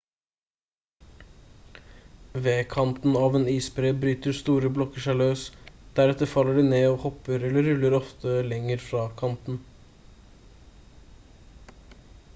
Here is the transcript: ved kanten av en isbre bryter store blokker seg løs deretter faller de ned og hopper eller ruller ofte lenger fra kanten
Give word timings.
ved 2.45 2.61
kanten 2.71 3.17
av 3.19 3.35
en 3.39 3.45
isbre 3.51 3.91
bryter 4.05 4.35
store 4.39 4.71
blokker 4.77 5.05
seg 5.05 5.19
løs 5.19 5.43
deretter 5.99 6.31
faller 6.33 6.57
de 6.59 6.63
ned 6.71 6.85
og 6.93 6.97
hopper 7.05 7.47
eller 7.49 7.69
ruller 7.71 7.97
ofte 8.01 8.35
lenger 8.49 8.81
fra 8.87 9.03
kanten 9.25 9.59